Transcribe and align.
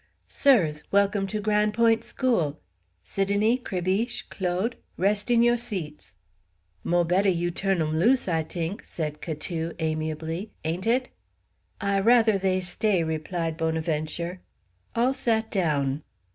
"Sirs, 0.27 0.81
welcome 0.89 1.27
to 1.27 1.39
Gran' 1.39 1.71
Point' 1.71 2.03
school. 2.03 2.59
Sidonie, 3.03 3.59
Crébiche, 3.59 4.23
Claude, 4.29 4.75
rest 4.97 5.29
in 5.29 5.43
yo' 5.43 5.55
seats." 5.57 6.15
"Mo' 6.83 7.03
betteh 7.03 7.29
you 7.29 7.51
tu'n 7.51 7.79
'em 7.83 7.99
loose, 7.99 8.27
I 8.27 8.41
t'ink," 8.41 8.83
said 8.83 9.21
Catou 9.21 9.75
amiably; 9.77 10.49
"ain't 10.65 10.87
it?" 10.87 11.09
"I 11.79 11.99
rather 11.99 12.39
they 12.39 12.61
stay," 12.61 13.03
replied 13.03 13.57
Bonaventure. 13.57 14.41
All 14.95 15.13
sat 15.13 15.51
down. 15.51 16.01